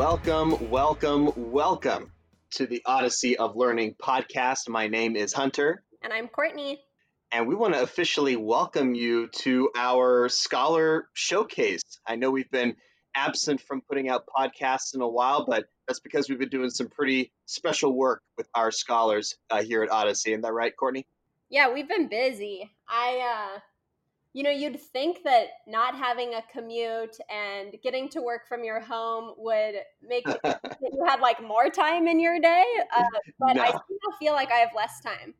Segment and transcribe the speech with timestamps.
[0.00, 2.10] Welcome, welcome, welcome
[2.52, 4.66] to the Odyssey of Learning podcast.
[4.66, 5.84] My name is Hunter.
[6.00, 6.80] And I'm Courtney.
[7.30, 11.82] And we want to officially welcome you to our Scholar Showcase.
[12.06, 12.76] I know we've been
[13.14, 16.88] absent from putting out podcasts in a while, but that's because we've been doing some
[16.88, 20.30] pretty special work with our scholars uh, here at Odyssey.
[20.30, 21.06] Isn't that right, Courtney?
[21.50, 22.70] Yeah, we've been busy.
[22.88, 23.60] I, uh,
[24.32, 28.80] you know, you'd think that not having a commute and getting to work from your
[28.80, 29.74] home would
[30.06, 32.64] make that you had like more time in your day,
[32.96, 33.02] uh,
[33.38, 33.62] but no.
[33.62, 35.34] I still feel like I have less time.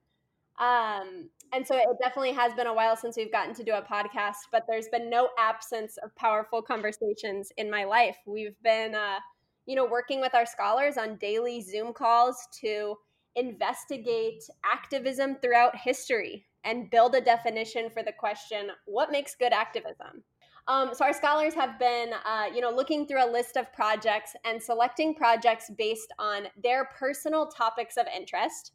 [0.58, 3.82] Um, and so it definitely has been a while since we've gotten to do a
[3.82, 8.16] podcast, but there's been no absence of powerful conversations in my life.
[8.26, 9.20] We've been, uh,
[9.66, 12.96] you know, working with our scholars on daily Zoom calls to
[13.36, 20.22] investigate activism throughout history and build a definition for the question what makes good activism
[20.68, 24.34] um, so our scholars have been uh, you know looking through a list of projects
[24.44, 28.72] and selecting projects based on their personal topics of interest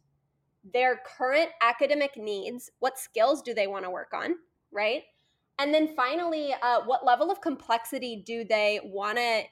[0.72, 4.34] their current academic needs what skills do they want to work on
[4.72, 5.02] right
[5.58, 9.42] and then finally uh, what level of complexity do they want to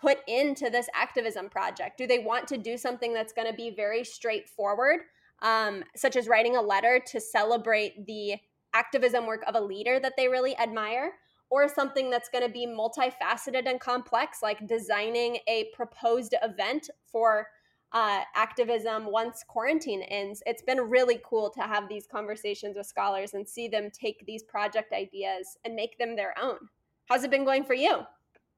[0.00, 1.98] put into this activism project?
[1.98, 5.00] Do they want to do something that's going to be very straightforward,
[5.42, 8.36] um, such as writing a letter to celebrate the
[8.74, 11.12] activism work of a leader that they really admire?
[11.52, 17.48] Or something that's going to be multifaceted and complex, like designing a proposed event for
[17.92, 20.42] uh, activism once quarantine ends.
[20.46, 24.44] It's been really cool to have these conversations with scholars and see them take these
[24.44, 26.58] project ideas and make them their own.
[27.06, 28.02] How's it been going for you?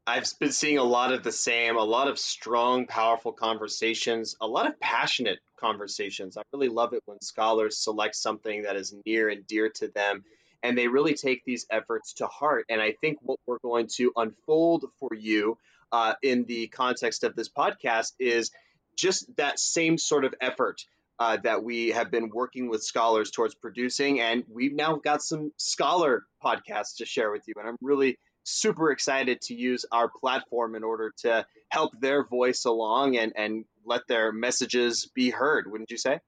[0.06, 4.47] I've been seeing a lot of the same, a lot of strong, powerful conversations, a
[4.47, 6.37] lot of passionate conversations.
[6.37, 10.25] I really love it when scholars select something that is near and dear to them
[10.62, 12.65] and they really take these efforts to heart.
[12.69, 15.59] And I think what we're going to unfold for you
[15.91, 18.50] uh, in the context of this podcast is
[18.97, 20.84] just that same sort of effort.
[21.19, 25.53] Uh, that we have been working with scholars towards producing, and we've now got some
[25.56, 27.55] scholar podcasts to share with you.
[27.59, 32.64] And I'm really super excited to use our platform in order to help their voice
[32.64, 36.20] along and, and let their messages be heard, wouldn't you say?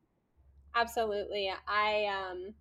[0.75, 1.53] Absolutely.
[1.69, 2.55] I um,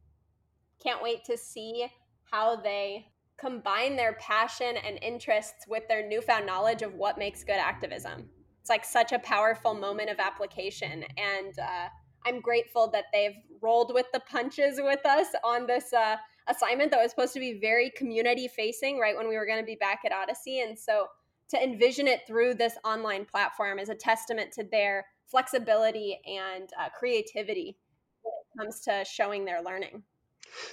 [0.82, 1.88] can't wait to see
[2.32, 7.54] how they combine their passion and interests with their newfound knowledge of what makes good
[7.54, 8.30] activism.
[8.62, 11.04] It's like such a powerful moment of application.
[11.18, 11.88] And uh,
[12.26, 16.18] I'm grateful that they've rolled with the punches with us on this uh,
[16.48, 19.66] assignment that was supposed to be very community facing right when we were going to
[19.66, 20.62] be back at Odyssey.
[20.62, 21.08] And so
[21.50, 26.90] to envision it through this online platform is a testament to their flexibility and uh,
[26.98, 27.78] creativity
[28.24, 30.04] when it comes to showing their learning.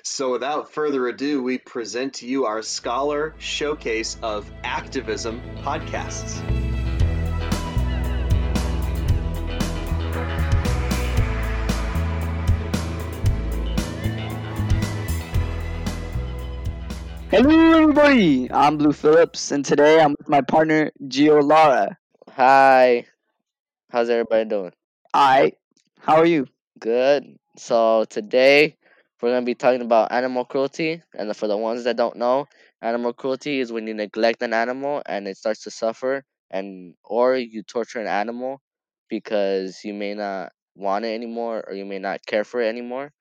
[0.03, 6.60] So, without further ado, we present to you our Scholar Showcase of Activism podcasts.
[17.31, 18.51] Hello, everybody.
[18.51, 21.97] I'm Blue Phillips, and today I'm with my partner Geo Lara.
[22.33, 23.07] Hi.
[23.89, 24.73] How's everybody doing?
[25.15, 25.53] Hi.
[26.01, 26.49] How are you?
[26.81, 27.39] Good.
[27.57, 28.77] So today
[29.23, 32.49] we're gonna be talking about animal cruelty, and for the ones that don't know,
[32.83, 37.37] animal cruelty is when you neglect an animal and it starts to suffer, and or
[37.37, 38.61] you torture an animal
[39.09, 43.13] because you may not want it anymore or you may not care for it anymore.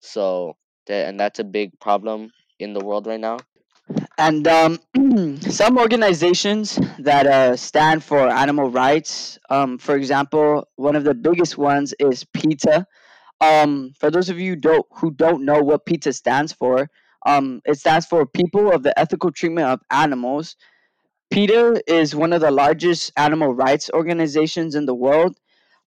[0.00, 3.38] So that and that's a big problem in the world right now.
[4.16, 4.78] And um,
[5.40, 11.58] some organizations that uh, stand for animal rights, um, for example, one of the biggest
[11.58, 12.86] ones is PETA.
[13.40, 16.88] Um, for those of you don't, who don't know what PETA stands for,
[17.26, 20.56] um, it stands for People of the Ethical Treatment of Animals.
[21.30, 25.36] PETA is one of the largest animal rights organizations in the world.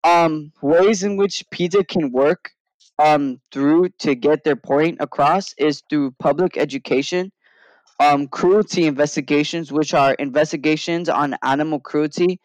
[0.02, 2.52] Um, ways in which PETA can work
[2.98, 7.32] um, through to get their point across is through public education
[8.00, 12.40] um, cruelty investigations, which are investigations on animal cruelty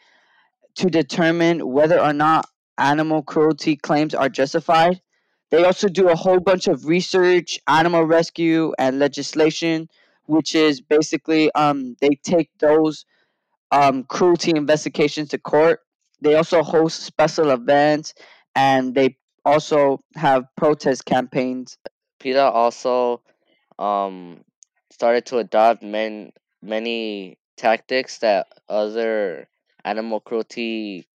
[0.76, 2.48] to determine whether or not
[2.78, 5.02] animal cruelty claims are justified.
[5.52, 9.90] They also do a whole bunch of research, animal rescue, and legislation,
[10.26, 13.06] which is basically um, they take those
[13.72, 15.82] um, cruelty investigations to court.
[16.22, 18.14] They also host special events
[18.56, 21.78] and they also have protest campaigns.
[22.20, 23.22] PETA also
[23.80, 24.44] um,
[25.00, 29.48] started to adopt many many tactics that other
[29.86, 31.08] animal cruelty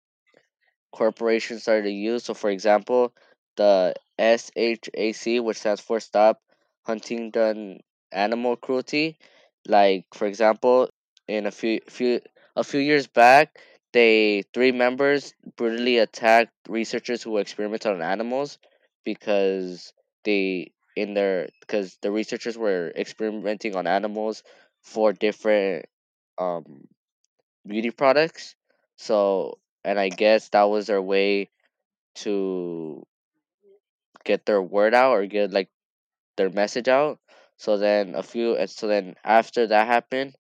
[0.94, 2.24] corporations started to use.
[2.24, 3.13] So, for example,
[3.57, 6.41] the SHAC, which stands for Stop
[6.83, 7.81] Huntingdon
[8.12, 9.18] Animal Cruelty,
[9.68, 10.89] like for example,
[11.27, 12.21] in a few few
[12.56, 13.59] a few years back,
[13.91, 18.59] they three members brutally attacked researchers who experimented on animals
[19.03, 19.91] because
[20.24, 24.43] they in their because the researchers were experimenting on animals
[24.83, 25.85] for different
[26.37, 26.87] um
[27.67, 28.55] beauty products.
[28.97, 31.49] So and I guess that was their way
[32.15, 33.05] to
[34.23, 35.69] get their word out or get like
[36.37, 37.19] their message out.
[37.57, 40.35] So then a few and so then after that happened,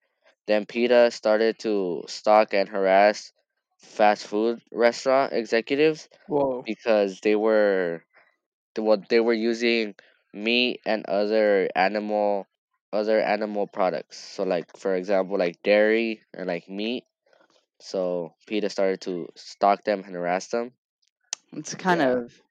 [0.47, 3.31] then PETA started to stalk and harass
[3.79, 6.65] fast food restaurant executives Whoa.
[6.65, 8.03] because they were
[8.75, 9.95] the what they were using
[10.33, 12.47] meat and other animal
[12.93, 14.17] other animal products.
[14.19, 17.05] So like for example like dairy and like meat.
[17.79, 20.73] So PETA started to stalk them and harass them.
[21.53, 22.01] It's kind Yeah.
[22.01, 22.41] of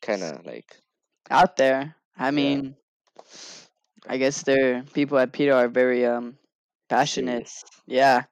[0.00, 0.82] Kind of like
[1.30, 1.96] out there.
[2.16, 2.62] I Yeah.
[2.62, 2.76] mean,
[4.06, 6.38] I guess they're people at PETA are very um
[6.88, 7.46] passionate.
[7.46, 7.64] serious.
[7.86, 8.24] Yeah.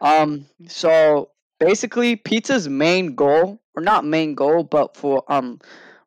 [0.00, 0.46] Um.
[0.68, 1.30] So
[1.60, 5.60] basically, PETA's main goal, or not main goal, but for um,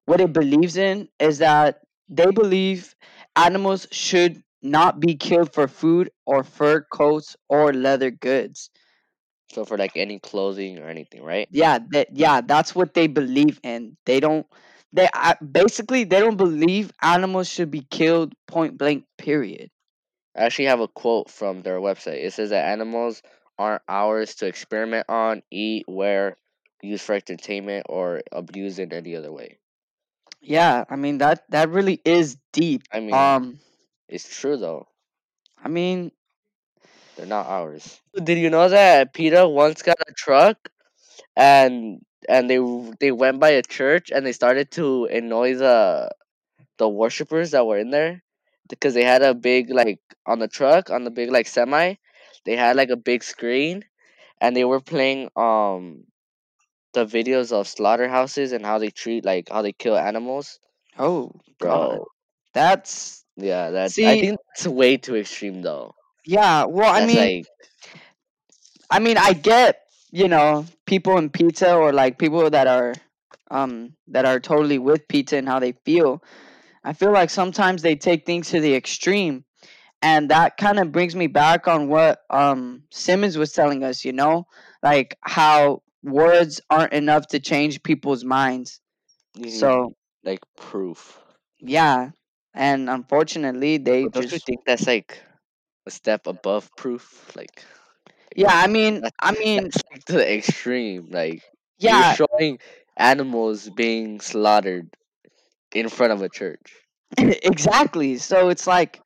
[0.05, 2.95] what it believes in is that they believe
[3.35, 8.69] animals should not be killed for food or fur coats or leather goods.
[9.51, 11.47] So for like any clothing or anything, right?
[11.51, 11.79] Yeah.
[11.91, 12.09] That.
[12.13, 12.41] Yeah.
[12.41, 13.97] That's what they believe in.
[14.05, 14.45] They don't.
[14.91, 19.05] They I, basically they don't believe animals should be killed point blank.
[19.17, 19.69] Period.
[20.35, 22.23] I actually have a quote from their website.
[22.23, 23.21] It says that animals
[23.57, 26.35] aren't ours to experiment on, eat, wear,
[26.81, 29.57] use for entertainment, or abuse in any other way.
[30.45, 30.85] Yeah.
[30.89, 32.83] I mean that that really is deep.
[32.91, 33.59] I mean, Um.
[34.07, 34.87] it's true though.
[35.63, 36.11] I mean,
[37.15, 38.01] They're not ours.
[38.23, 40.69] Did you know that PETA once got a truck
[41.35, 42.59] and and they
[42.99, 46.09] they went by a church and they started to annoy the
[46.77, 48.23] the worshippers that were in there
[48.69, 51.95] because they had a big like on the truck on the big like semi
[52.45, 53.83] they had like a big screen
[54.41, 56.05] and they were playing um
[56.95, 60.59] the videos of slaughterhouses and how they treat like how they kill animals
[60.97, 61.99] oh god.
[61.99, 62.05] bro
[62.53, 65.93] That's yeah that's i think it's way too extreme though
[66.25, 66.65] yeah.
[66.65, 67.45] Well, I mean, like
[68.89, 69.81] I mean, I get
[70.11, 72.93] you know people in PETA or like people that are
[73.51, 76.23] um that are totally with PETA and how they feel.
[76.83, 79.45] I feel like sometimes they take things to the extreme,
[80.01, 84.03] and that kind of brings me back on what um Simmons was telling us.
[84.03, 84.47] You know,
[84.81, 88.79] like how words aren't enough to change people's minds.
[89.35, 89.93] you So
[90.23, 91.19] like proof
[91.59, 92.11] yeah,
[92.53, 95.19] and unfortunately, they but don't you just think that's like
[95.85, 97.63] a step above proof like
[98.35, 98.51] yeah.
[98.53, 99.69] I mean, I mean,
[100.07, 101.43] to the extreme like
[101.79, 102.15] yeah.
[102.17, 102.59] you're showing
[102.97, 104.95] animals being slaughtered
[105.73, 106.73] in front of a church
[107.17, 108.17] exactly.
[108.17, 109.01] So it's like,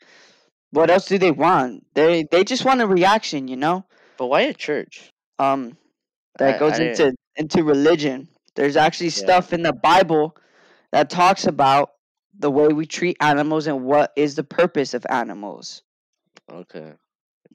[0.71, 1.85] what else do they want?
[1.93, 3.85] They they just want a reaction, you know.
[4.17, 5.77] but why a church Um,
[6.39, 8.29] that I- goes I into into religion.
[8.55, 9.23] There's actually Yeah.
[9.23, 10.35] stuff in the Bible
[10.91, 11.91] that talks about
[12.33, 15.83] the way we treat animals and what is the purpose of animals.
[16.51, 16.93] Okay.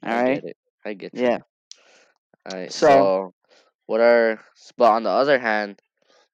[0.03, 0.41] All I right.
[0.41, 0.57] get it.
[0.85, 1.25] I get you.
[1.25, 1.39] Yeah.
[2.51, 2.71] Alright.
[2.71, 3.33] So- So,
[3.87, 4.39] what are
[4.77, 5.81] but on the other hand,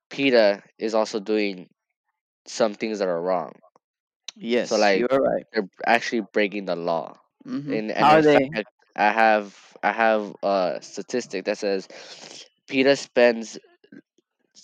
[0.10, 1.70] PETA is also doing
[2.46, 3.54] some things that are wrong.
[4.36, 4.70] Yes.
[4.70, 5.46] So like, you're right.
[5.54, 7.18] They're actually breaking the law.
[7.48, 7.74] Mm-hmm.
[7.74, 8.50] And, and How are they?
[8.54, 11.88] fact, I have I have a statistic that says
[12.72, 13.60] PETA spends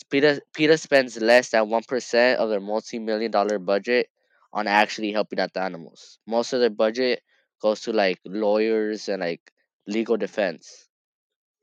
[0.09, 4.07] PETA PETA spends less than one percent of their multi million dollar budget
[4.53, 6.17] on actually helping out the animals.
[6.25, 7.21] Most of their budget
[7.61, 9.51] goes to like lawyers and like
[9.87, 10.87] legal defense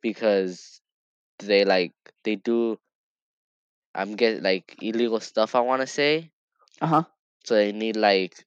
[0.03, 0.83] because
[1.39, 1.93] they like
[2.25, 2.79] they do
[3.95, 6.31] I'm get like illegal stuff I wanna say.
[6.79, 7.03] Uh huh.
[7.45, 8.45] So they need like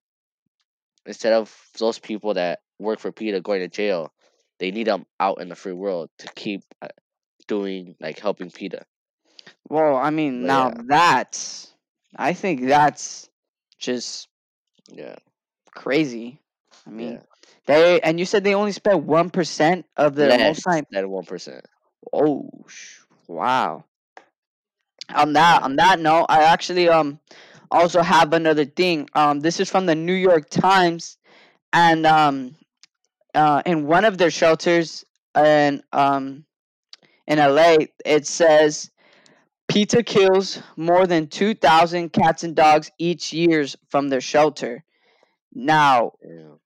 [1.07, 4.13] instead of those people that work for PETA going to jail,
[4.59, 6.89] they need them out in the free world to keep uh,
[7.47, 8.85] doing like helping PETA.
[9.69, 10.81] Well, I mean, But now yeah.
[10.87, 11.73] that's
[12.15, 13.29] I think that's
[13.79, 14.27] just
[14.89, 15.15] Yeah,
[15.73, 16.41] crazy.
[16.85, 17.23] I mean, yeah.
[17.65, 20.81] they and you said they only spent one percent of their Less multi.
[20.91, 21.65] than one percent.
[22.11, 22.49] Oh,
[23.27, 23.85] wow.
[25.15, 27.19] On that on that note, I actually um
[27.71, 29.09] also have another thing.
[29.13, 31.17] Um, this is from the New York Times,
[31.73, 32.55] and um,
[33.35, 36.45] uh, in one of their shelters and um
[37.27, 38.91] in LA, it says.
[39.69, 44.83] PETA kills more than 2,000 cats and dogs each year from their shelter.
[45.53, 46.57] Now, Yeah,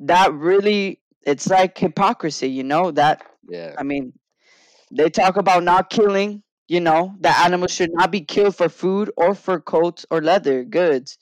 [0.00, 2.90] that really, it's like hypocrisy, you know?
[2.90, 4.18] That yeah, I mean,
[4.90, 9.12] they talk about not killing, you know, that animals should not be killed for food
[9.16, 11.18] or for coats or leather goods.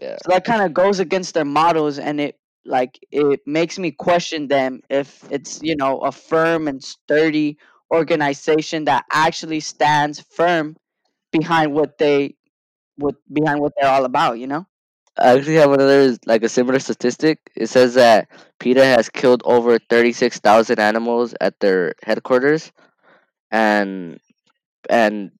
[0.00, 0.18] yeah.
[0.18, 4.48] So that kind of goes against their models and it like it makes me question
[4.48, 7.58] them if it's, you know, a firm and sturdy
[7.92, 10.76] organization that actually stands firm
[11.32, 12.36] behind what they
[12.96, 14.66] what behind what they're all about, you know?
[15.18, 17.38] I actually have another like a similar statistic.
[17.56, 18.28] It says that
[18.60, 22.70] PETA has killed over thirty six thousand animals at their headquarters,
[23.50, 24.20] and
[24.90, 25.32] and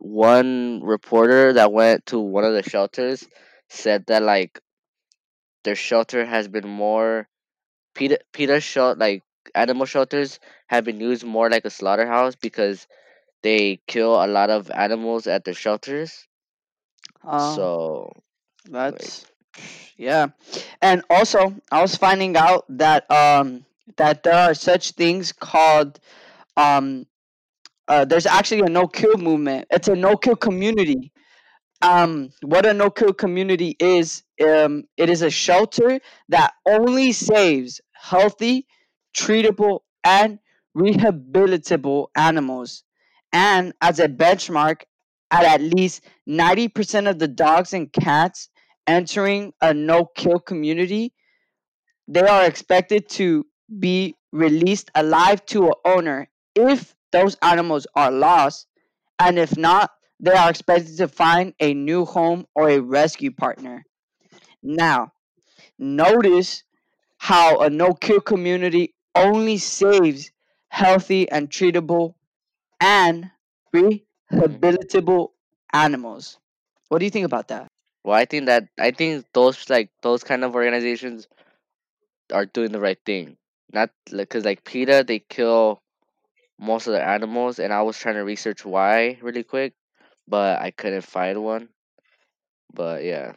[0.00, 3.26] one reporter that went to one of the shelters
[3.70, 4.60] said that like
[5.64, 7.28] their shelter has been more
[7.94, 9.22] PETA PETA shot like
[9.54, 12.86] animal shelters have been used more like a slaughterhouse because
[13.42, 16.26] they kill a lot of animals at their shelters.
[17.24, 18.12] Oh, So
[18.92, 19.26] like that's
[19.96, 20.28] yeah.
[20.80, 23.64] And also, I was finding out that um
[23.96, 25.98] that there are such things called
[26.56, 27.06] um
[27.88, 29.66] uh, there's actually a no kill movement.
[29.70, 31.12] It's a no kill community
[31.82, 37.80] um what a no kill community is um it is a shelter that only saves
[37.92, 38.66] healthy
[39.16, 40.38] treatable and
[40.76, 42.84] rehabilitable animals
[43.32, 44.82] and as a benchmark
[45.30, 48.48] at at least 90% of the dogs and cats
[48.86, 51.12] entering a no kill community
[52.08, 53.46] they are expected to
[53.78, 58.66] be released alive to an owner if those animals are lost
[59.18, 63.84] and if not, they are expected to find a new home or a rescue partner.
[64.62, 65.12] Now,
[65.78, 66.64] notice
[67.18, 70.30] how a no kill community only saves
[70.68, 72.14] healthy and treatable
[72.80, 73.30] and
[73.74, 75.30] rehabilitable
[75.72, 76.38] animals.
[76.88, 77.68] What do you think about that?
[78.04, 81.28] well, I think that I think those like those kind of organizations
[82.32, 83.36] are doing the right thing.
[83.72, 85.82] Not because like PETA they kill
[86.58, 89.74] most of the animals, and I was trying to research why really quick,
[90.28, 91.68] but I couldn't find one.
[92.74, 93.34] But yeah.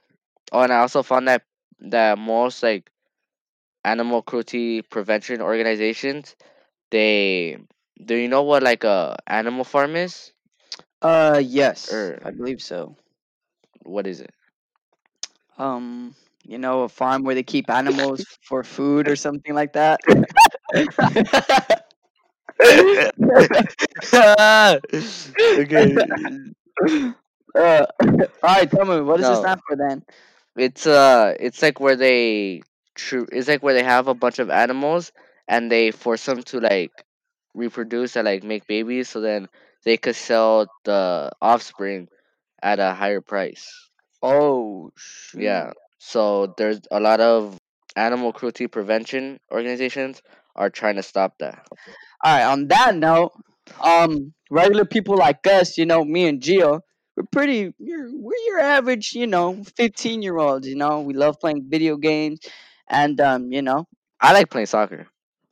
[0.52, 1.44] Oh, and I also found that
[1.80, 2.90] that most like
[3.86, 6.36] animal cruelty prevention organizations
[6.92, 7.58] they
[8.06, 10.32] do you know what like a animal farm is
[11.02, 12.96] Uh, yes, or I believe so.
[13.84, 14.34] what is it?
[15.58, 16.16] Um,
[16.46, 20.02] you know, a farm where they keep animals for food or something like that.
[25.58, 25.98] okay.
[27.56, 27.88] uh, all
[28.44, 30.04] right, tell me, what does it No, stand for then?
[30.56, 32.62] it's uh, it's like where they
[32.96, 33.28] true.
[33.32, 35.12] It's like where they have a bunch of animals
[35.48, 36.92] and they force them to like
[37.54, 39.48] reproduce and like make babies, so then
[39.84, 42.08] they could sell the offspring
[42.62, 43.72] at a higher price.
[44.22, 45.42] Oh shoot!
[45.44, 45.72] Yeah.
[46.00, 47.60] So there's a lot of
[47.96, 50.22] animal cruelty prevention organizations
[50.56, 51.66] are trying to stop that.
[52.24, 52.44] All right.
[52.44, 53.32] On that note,
[53.82, 56.82] um, regular people like us, you know, me and Geo,
[57.16, 57.74] we're pretty.
[57.80, 60.68] You're, we're your average, you know, fifteen year olds.
[60.68, 62.40] You know, we love playing video games,
[62.90, 63.86] and um, you know,
[64.22, 65.08] I like playing soccer.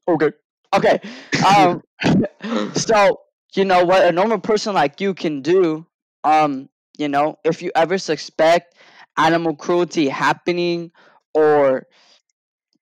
[0.07, 0.31] okay,
[0.73, 0.99] okay.
[1.45, 1.81] Um,
[2.75, 3.19] so
[3.55, 5.85] you know what a normal person like you can do.
[6.23, 8.75] Um, you know, if you ever suspect
[9.17, 10.91] animal cruelty happening,
[11.33, 11.87] or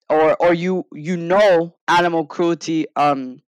[0.10, 3.42] or or you you know animal cruelty um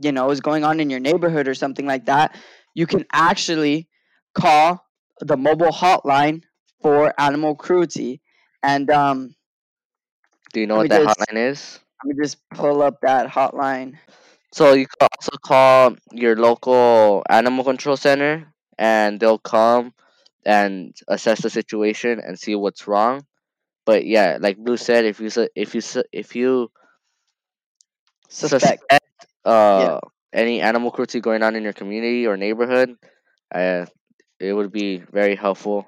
[0.00, 2.36] you know is going on in your neighborhood or something like that
[2.74, 3.88] you can actually
[4.34, 4.84] call
[5.20, 6.42] the mobile hotline
[6.80, 8.20] for animal cruelty
[8.62, 9.34] and um
[10.52, 11.80] Do you know what that just hotline is?
[12.04, 13.98] let me just pull up that hotline
[14.52, 19.94] So you can also call your local animal control center and they'll come
[20.44, 23.26] and assess the situation and see what's wrong.
[23.86, 26.70] But yeah, like Blue said, if you su- if you su- if you
[28.28, 29.16] suspect suspect
[29.72, 29.98] yeah uh
[30.32, 32.96] any animal cruelty going on in your community or neighborhood,
[33.54, 33.86] uh,
[34.40, 35.86] it would be very helpful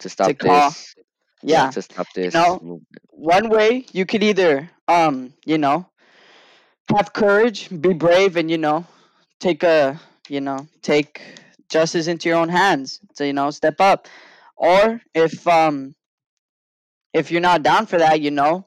[0.00, 0.94] to to stop call this.
[0.96, 1.04] Yeah,
[1.42, 1.70] yeah.
[1.70, 2.34] To stop you this.
[2.34, 2.80] know
[3.10, 5.86] one way you could either um you know
[6.96, 8.86] have courage be brave and you know
[9.38, 11.22] take a you know take
[11.68, 14.08] justice into your own hands so you know step up.
[14.56, 15.94] Or if um
[17.12, 18.66] if you're not down for that you know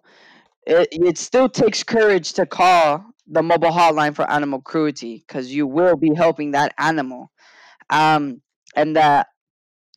[0.66, 5.68] it, it still takes courage to call the mobile hotline for animal cruelty because you
[5.68, 7.32] will be helping that animal.
[7.90, 8.42] Um
[8.76, 9.28] and that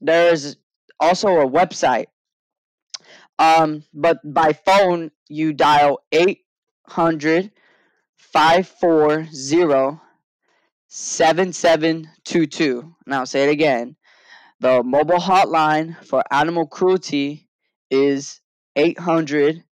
[0.01, 0.57] there's
[1.01, 2.07] also a website
[3.39, 6.45] um but by phone you dial eight
[6.89, 7.51] hundred
[8.17, 10.01] five four zero
[10.89, 12.95] seven seven two two.
[13.07, 13.97] now say it again
[14.61, 17.49] The mobile hotline for animal cruelty
[17.91, 18.41] is
[18.77, 19.65] 800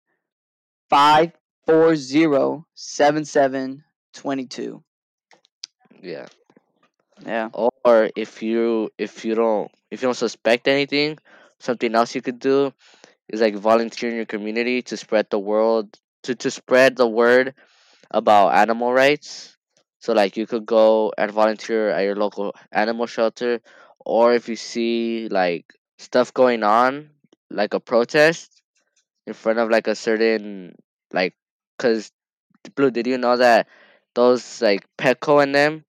[0.90, 4.84] 540 7722.
[6.02, 6.26] Yeah.
[7.24, 7.48] Yeah.
[7.84, 11.18] Or if you if you don't if you don't suspect anything,
[11.58, 12.72] something else you could do
[13.28, 17.54] is like volunteer in your community to spread the world to, to spread the word
[18.10, 19.56] about animal rights.
[20.00, 23.60] So like you could go and volunteer at your local animal shelter,
[24.04, 25.64] or if you see like
[25.98, 27.10] stuff going on,
[27.50, 28.62] like a protest
[29.26, 30.74] in front of like a certain
[31.12, 31.34] like,
[31.78, 32.10] cause
[32.76, 33.68] Blue, did you know that
[34.14, 35.84] those like Petco and them,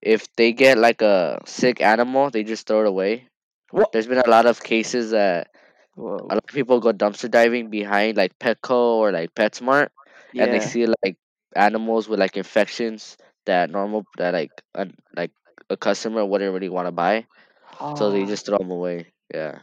[0.00, 3.26] if they get like a sick animal, they just throw it away.
[3.70, 3.92] What?
[3.92, 5.50] There's been a lot of cases that
[5.98, 6.30] Whoa.
[6.30, 9.88] a lot of people go dumpster diving behind like Petco or like PetSmart,
[10.38, 10.72] and they Yeah.
[10.72, 11.16] see like
[11.56, 15.32] animals with like infections that normal that like a, like
[15.70, 17.26] a customer wouldn't really want to buy,
[17.94, 19.12] so they Ah, just throw them away.
[19.32, 19.60] Yeah.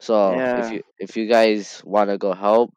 [0.00, 0.72] So if Yeah.
[0.72, 2.74] you if you guys want to go help,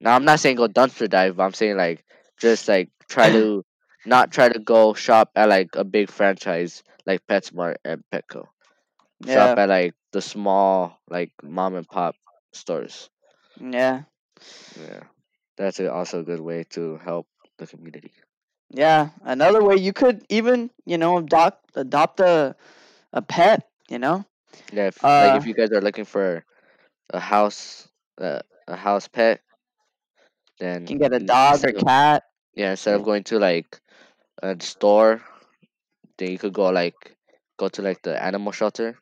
[0.00, 2.04] now I'm not saying go dumpster dive, but I'm saying like
[2.40, 3.64] just like try to
[4.04, 8.48] not try to go shop at like a big franchise like PetSmart and Petco.
[9.24, 9.54] Yeah.
[9.54, 12.16] Shop at like the small like mom and pop
[12.52, 13.10] stores.
[13.60, 14.04] Yeah.
[14.76, 15.04] Yeah,
[15.56, 17.26] that's a, also a good way to help
[17.58, 18.12] the community.
[18.70, 19.10] Yeah.
[19.22, 22.56] Another way you could even, you know, adopt adopt a
[23.12, 24.24] a pet, you know?
[24.72, 26.44] Yeah, if, like Uh if you guys are looking for
[27.10, 27.88] a house,
[28.20, 29.40] uh, a house pet,
[30.78, 32.24] you then can get a dog or instead of cat.
[32.54, 33.80] yeah instead of going to like
[34.42, 35.22] a store,
[36.18, 37.16] then you could go like
[37.58, 38.98] go to like the animal shelter,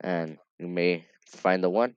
[0.00, 1.94] and you may find the one.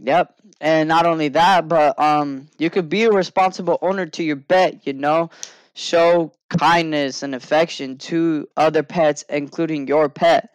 [0.00, 0.34] Yep.
[0.60, 4.86] And not only that, but um you could be a responsible owner to your pet,
[4.86, 5.30] you know?
[5.74, 10.50] Show kindness and affection to other pets, including your pet.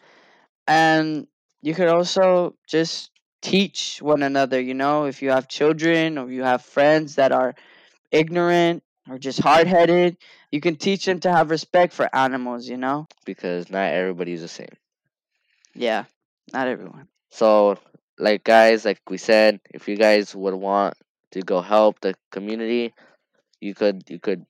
[0.67, 1.27] And
[1.61, 6.43] you could also just teach one another, you know, if you have children or you
[6.43, 7.55] have friends that are
[8.11, 10.17] ignorant or just hard-headed,
[10.51, 13.07] you can teach them to have respect for animals, you know?
[13.25, 14.75] because not everybody's the same.
[15.75, 16.05] Yeah.
[16.53, 17.07] Not everyone.
[17.29, 17.77] So,
[18.17, 20.95] like guys, like we said, if you guys would want
[21.31, 22.93] to go help the community,
[23.59, 24.45] you could you could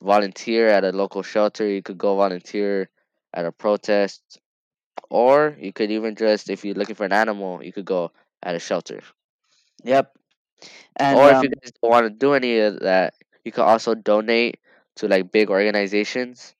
[0.00, 1.66] volunteer at a local shelter.
[1.66, 2.90] You could go volunteer
[3.32, 4.40] at a protest,
[5.10, 8.54] or you could even just if you're looking for an animal, you could go at
[8.54, 9.00] a shelter.
[9.84, 10.12] Yep.
[10.96, 13.64] And or if um, you guys don't want to do any of that, you could
[13.64, 14.58] also donate
[14.96, 16.54] to like big organizations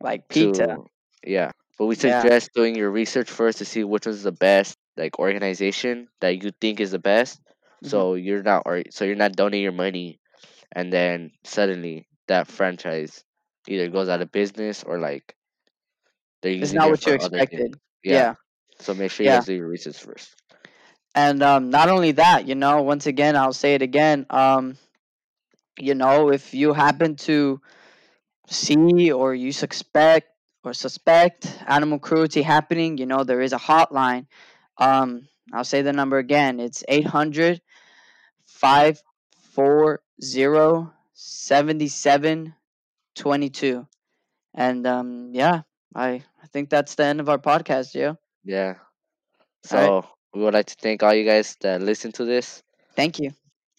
[0.00, 0.66] like PETA.
[0.66, 0.84] to
[1.24, 1.52] yeah.
[1.78, 2.28] But we Yeah.
[2.28, 6.50] suggest doing your research first to see which one's the best like organization that you
[6.60, 7.40] think is the best.
[7.82, 8.02] Mhm.
[8.02, 10.20] So you're not or so you're not donating your money
[10.72, 13.24] and then suddenly that franchise
[13.68, 15.36] either goes out of business or like
[16.42, 17.64] they're It's using not it what you for other things.
[17.64, 17.78] expected.
[18.04, 18.24] Yeah.
[18.24, 18.34] yeah.
[18.80, 19.40] So make sure you Yeah.
[19.40, 20.34] do your research first.
[21.14, 24.26] And um, not only that, you know, once again, I'll say it again.
[24.30, 24.76] Um,
[25.78, 27.60] you know, if you happen to
[28.48, 30.31] see or you suspect
[30.64, 34.26] or suspect animal cruelty happening, you know, there is a hotline.
[34.78, 36.60] Um, I'll say the number again.
[36.60, 37.60] It's 800
[38.46, 43.86] 540 7722.
[44.54, 45.62] And um, yeah,
[45.94, 48.16] I, I think that's the end of our podcast, Joe.
[48.44, 48.74] Yeah.
[49.70, 50.02] All right.
[50.02, 52.62] So we would like to thank all you guys that listen to this.
[52.94, 53.32] Thank you.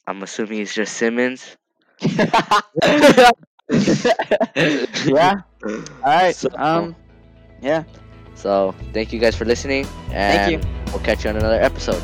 [0.08, 1.56] I'm assuming it's just Simmons.
[5.06, 5.42] yeah.
[5.64, 6.36] All right.
[6.36, 6.96] So, Um.
[7.62, 7.84] Yeah.
[8.36, 10.70] so thank you guys for listeing, Thank and you.
[10.92, 12.02] we'll catch you on another episode.